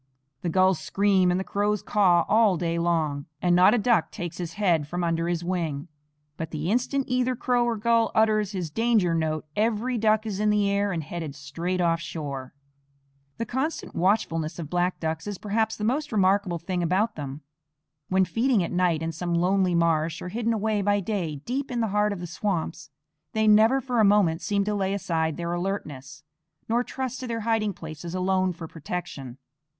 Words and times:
The 0.41 0.49
gulls 0.49 0.79
scream 0.79 1.29
and 1.29 1.39
the 1.39 1.43
crows 1.43 1.83
caw 1.83 2.25
all 2.27 2.57
day 2.57 2.79
long, 2.79 3.27
and 3.39 3.55
not 3.55 3.75
a 3.75 3.77
duck 3.77 4.09
takes 4.09 4.39
his 4.39 4.53
head 4.53 4.87
from 4.87 5.03
under 5.03 5.27
his 5.27 5.43
wing; 5.43 5.89
but 6.37 6.49
the 6.49 6.71
instant 6.71 7.05
either 7.07 7.35
crow 7.35 7.65
or 7.65 7.77
gull 7.77 8.09
utters 8.15 8.51
his 8.51 8.71
danger 8.71 9.13
note 9.13 9.45
every 9.55 9.99
duck 9.99 10.25
is 10.25 10.39
in 10.39 10.49
the 10.49 10.67
air 10.67 10.91
and 10.91 11.03
headed 11.03 11.35
straight 11.35 11.79
off 11.79 11.99
shore. 12.01 12.55
The 13.37 13.45
constant 13.45 13.93
watchfulness 13.93 14.57
of 14.57 14.71
black 14.71 14.99
ducks 14.99 15.27
is 15.27 15.37
perhaps 15.37 15.77
the 15.77 15.83
most 15.83 16.11
remarkable 16.11 16.57
thing 16.57 16.81
about 16.81 17.15
them. 17.15 17.41
When 18.09 18.25
feeding 18.25 18.63
at 18.63 18.71
night 18.71 19.03
in 19.03 19.11
some 19.11 19.35
lonely 19.35 19.75
marsh, 19.75 20.19
or 20.19 20.29
hidden 20.29 20.51
away 20.51 20.81
by 20.81 20.99
day 20.99 21.35
deep 21.45 21.69
in 21.69 21.79
the 21.79 21.89
heart 21.93 22.11
of 22.11 22.19
the 22.21 22.25
swamps, 22.25 22.89
they 23.33 23.47
never 23.47 23.79
for 23.79 23.99
a 23.99 24.03
moment 24.03 24.41
seem 24.41 24.63
to 24.63 24.73
lay 24.73 24.95
aside 24.95 25.37
their 25.37 25.53
alertness, 25.53 26.23
nor 26.67 26.83
trust 26.83 27.19
to 27.19 27.27
their 27.27 27.41
hiding 27.41 27.71
places 27.73 28.15
alone 28.15 28.51
for 28.51 28.67
protection. 28.67 29.37